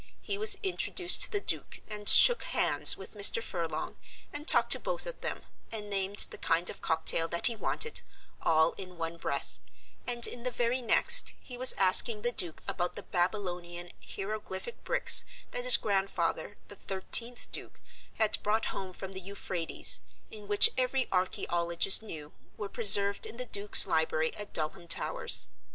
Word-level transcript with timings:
He 0.19 0.35
was 0.39 0.57
introduced 0.63 1.21
to 1.21 1.31
the 1.31 1.39
Duke, 1.39 1.79
and 1.87 2.09
shook 2.09 2.41
hands 2.41 2.97
with 2.97 3.13
Mr. 3.13 3.43
Furlong, 3.43 3.97
and 4.33 4.47
talked 4.47 4.71
to 4.71 4.79
both 4.79 5.05
of 5.05 5.21
them, 5.21 5.43
and 5.71 5.91
named 5.91 6.25
the 6.31 6.39
kind 6.39 6.71
of 6.71 6.81
cocktail 6.81 7.27
that 7.27 7.45
he 7.45 7.55
wanted, 7.55 8.01
all 8.41 8.71
in 8.79 8.97
one 8.97 9.17
breath, 9.17 9.59
and 10.07 10.25
in 10.25 10.41
the 10.41 10.49
very 10.49 10.81
next 10.81 11.35
he 11.39 11.55
was 11.55 11.73
asking 11.73 12.23
the 12.23 12.31
Duke 12.31 12.63
about 12.67 12.95
the 12.95 13.03
Babylonian 13.03 13.91
hieroglyphic 14.01 14.83
bricks 14.83 15.23
that 15.51 15.65
his 15.65 15.77
grandfather, 15.77 16.57
the 16.67 16.75
thirteenth 16.75 17.51
Duke, 17.51 17.79
had 18.15 18.41
brought 18.41 18.65
home 18.73 18.93
from 18.93 19.11
the 19.11 19.19
Euphrates, 19.21 19.99
and 20.31 20.49
which 20.49 20.71
every 20.79 21.07
archaeologist 21.11 22.01
knew 22.01 22.33
were 22.57 22.69
preserved 22.69 23.27
in 23.27 23.37
the 23.37 23.45
Duke's 23.45 23.85
library 23.85 24.33
at 24.35 24.51
Dulham 24.51 24.87
Towers. 24.87 25.49